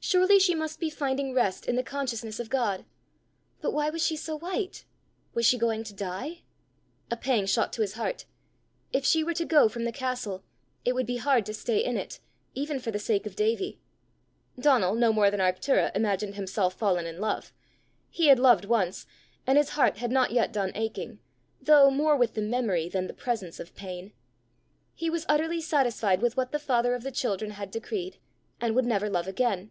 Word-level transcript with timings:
Surely 0.00 0.38
she 0.38 0.54
must 0.54 0.80
be 0.80 0.88
finding 0.88 1.34
rest 1.34 1.66
in 1.66 1.76
the 1.76 1.82
consciousness 1.82 2.40
of 2.40 2.48
God! 2.48 2.86
But 3.60 3.74
why 3.74 3.90
was 3.90 4.02
she 4.02 4.16
so 4.16 4.38
white? 4.38 4.86
Was 5.34 5.44
she 5.44 5.58
going 5.58 5.84
to 5.84 5.92
die? 5.92 6.44
A 7.10 7.16
pang 7.16 7.44
shot 7.44 7.74
to 7.74 7.82
his 7.82 7.94
heart: 7.94 8.24
if 8.90 9.04
she 9.04 9.22
were 9.22 9.34
to 9.34 9.44
go 9.44 9.68
from 9.68 9.84
the 9.84 9.92
castle, 9.92 10.42
it 10.82 10.94
would 10.94 11.04
be 11.04 11.18
hard 11.18 11.44
to 11.44 11.52
stay 11.52 11.76
in 11.84 11.98
it, 11.98 12.20
even 12.54 12.78
for 12.80 12.90
the 12.90 12.98
sake 13.00 13.26
of 13.26 13.36
Davie! 13.36 13.80
Donal, 14.58 14.94
no 14.94 15.12
more 15.12 15.30
than 15.30 15.40
Arctura, 15.40 15.94
imagined 15.94 16.36
himself 16.36 16.72
fallen 16.72 17.04
in 17.04 17.20
love: 17.20 17.52
he 18.08 18.28
had 18.28 18.38
loved 18.38 18.64
once, 18.64 19.04
and 19.46 19.58
his 19.58 19.70
heart 19.70 19.98
had 19.98 20.12
not 20.12 20.30
yet 20.30 20.52
done 20.54 20.72
aching 20.74 21.18
though 21.60 21.90
more 21.90 22.16
with 22.16 22.32
the 22.32 22.40
memory 22.40 22.88
than 22.88 23.08
the 23.08 23.12
presence 23.12 23.60
of 23.60 23.74
pain! 23.76 24.12
He 24.94 25.10
was 25.10 25.26
utterly 25.28 25.60
satisfied 25.60 26.22
with 26.22 26.34
what 26.34 26.50
the 26.50 26.58
Father 26.58 26.94
of 26.94 27.02
the 27.02 27.12
children 27.12 27.50
had 27.50 27.70
decreed, 27.70 28.16
and 28.58 28.74
would 28.74 28.86
never 28.86 29.10
love 29.10 29.28
again! 29.28 29.70